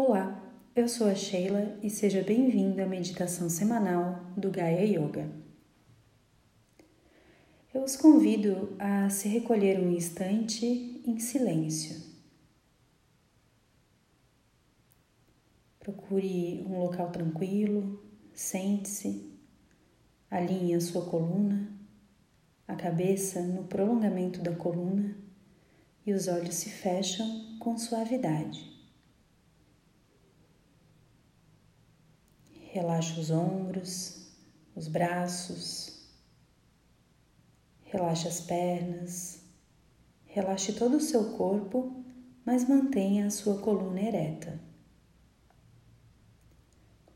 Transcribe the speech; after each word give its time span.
Olá, 0.00 0.40
eu 0.76 0.88
sou 0.88 1.08
a 1.08 1.14
Sheila 1.16 1.76
e 1.82 1.90
seja 1.90 2.22
bem-vindo 2.22 2.80
à 2.80 2.86
meditação 2.86 3.50
semanal 3.50 4.26
do 4.36 4.48
Gaia 4.48 4.84
Yoga. 4.84 5.28
Eu 7.74 7.82
os 7.82 7.96
convido 7.96 8.76
a 8.78 9.10
se 9.10 9.26
recolher 9.26 9.76
um 9.80 9.90
instante 9.90 10.64
em 11.04 11.18
silêncio. 11.18 12.00
Procure 15.80 16.64
um 16.64 16.78
local 16.78 17.10
tranquilo, 17.10 18.00
sente-se, 18.32 19.36
alinhe 20.30 20.74
a 20.74 20.80
sua 20.80 21.06
coluna, 21.06 21.72
a 22.68 22.76
cabeça 22.76 23.42
no 23.42 23.64
prolongamento 23.64 24.40
da 24.40 24.54
coluna 24.54 25.18
e 26.06 26.12
os 26.12 26.28
olhos 26.28 26.54
se 26.54 26.70
fecham 26.70 27.58
com 27.58 27.76
suavidade. 27.76 28.77
Relaxa 32.78 33.20
os 33.20 33.28
ombros, 33.28 34.30
os 34.76 34.86
braços, 34.86 36.00
relaxa 37.86 38.28
as 38.28 38.40
pernas, 38.40 39.42
relaxe 40.24 40.72
todo 40.74 40.98
o 40.98 41.00
seu 41.00 41.36
corpo, 41.36 42.04
mas 42.44 42.68
mantenha 42.68 43.26
a 43.26 43.30
sua 43.30 43.58
coluna 43.58 44.00
ereta. 44.00 44.60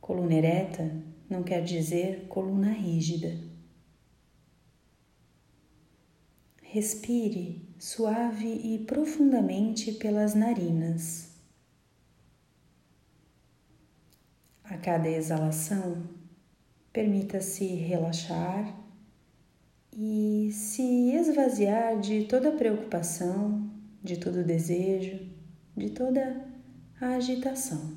Coluna 0.00 0.34
ereta 0.34 1.00
não 1.30 1.44
quer 1.44 1.62
dizer 1.62 2.26
coluna 2.26 2.72
rígida. 2.72 3.38
Respire 6.60 7.72
suave 7.78 8.48
e 8.48 8.80
profundamente 8.84 9.92
pelas 9.92 10.34
narinas. 10.34 11.31
A 14.72 14.78
cada 14.78 15.06
exalação, 15.06 16.02
permita-se 16.94 17.66
relaxar 17.66 18.74
e 19.94 20.48
se 20.50 21.12
esvaziar 21.12 22.00
de 22.00 22.24
toda 22.24 22.52
preocupação, 22.52 23.70
de 24.02 24.16
todo 24.16 24.42
desejo, 24.42 25.28
de 25.76 25.90
toda 25.90 26.48
a 26.98 27.08
agitação. 27.16 27.92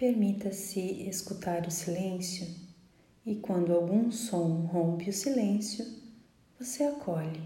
Permita-se 0.00 0.80
escutar 1.06 1.66
o 1.66 1.70
silêncio 1.70 2.46
e, 3.26 3.34
quando 3.34 3.74
algum 3.74 4.10
som 4.10 4.64
rompe 4.64 5.10
o 5.10 5.12
silêncio, 5.12 5.84
você 6.58 6.84
acolhe. 6.84 7.42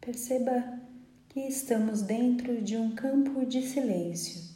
Perceba 0.00 0.80
que 1.28 1.40
estamos 1.40 2.00
dentro 2.00 2.62
de 2.62 2.78
um 2.78 2.94
campo 2.94 3.44
de 3.44 3.60
silêncio 3.60 4.48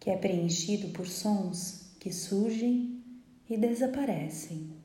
que 0.00 0.10
é 0.10 0.16
preenchido 0.16 0.88
por 0.88 1.06
sons 1.06 1.94
que 2.00 2.12
surgem 2.12 3.00
e 3.48 3.56
desaparecem. 3.56 4.83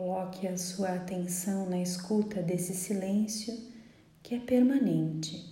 Coloque 0.00 0.48
a 0.48 0.56
sua 0.56 0.94
atenção 0.94 1.68
na 1.68 1.78
escuta 1.78 2.42
desse 2.42 2.72
silêncio 2.72 3.52
que 4.22 4.34
é 4.34 4.40
permanente. 4.40 5.49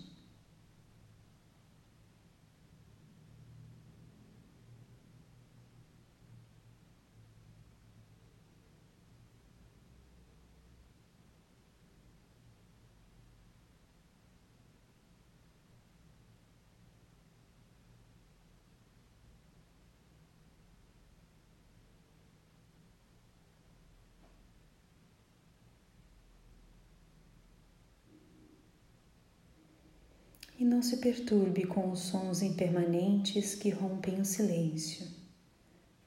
E 30.58 30.64
não 30.64 30.82
se 30.82 30.96
perturbe 30.96 31.64
com 31.64 31.90
os 31.90 32.00
sons 32.00 32.42
impermanentes 32.42 33.54
que 33.54 33.70
rompem 33.70 34.20
o 34.20 34.24
silêncio. 34.24 35.06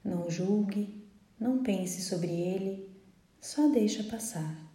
Não 0.03 0.29
julgue, 0.29 1.07
não 1.39 1.63
pense 1.63 2.01
sobre 2.01 2.31
ele, 2.31 2.89
só 3.39 3.69
deixa 3.69 4.03
passar. 4.03 4.70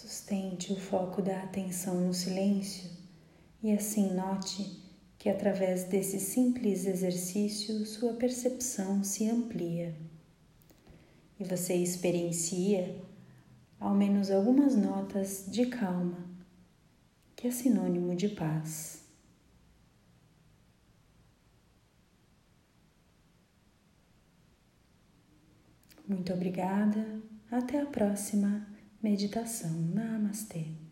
Sustente 0.00 0.72
o 0.72 0.76
foco 0.76 1.20
da 1.20 1.42
atenção 1.42 2.00
no 2.06 2.14
silêncio 2.14 2.88
e 3.60 3.72
assim 3.72 4.14
note 4.14 4.80
que 5.18 5.28
através 5.28 5.82
desse 5.82 6.20
simples 6.20 6.86
exercício 6.86 7.84
sua 7.84 8.14
percepção 8.14 9.02
se 9.02 9.28
amplia. 9.28 9.96
E 11.36 11.42
você 11.42 11.74
experiencia 11.74 12.96
ao 13.80 13.92
menos 13.92 14.30
algumas 14.30 14.76
notas 14.76 15.46
de 15.48 15.66
calma, 15.66 16.24
que 17.34 17.48
é 17.48 17.50
sinônimo 17.50 18.14
de 18.14 18.28
paz. 18.28 19.02
Muito 26.06 26.32
obrigada, 26.32 27.20
até 27.50 27.80
a 27.80 27.86
próxima 27.86 28.77
meditação. 29.02 29.70
Namastê. 29.70 30.87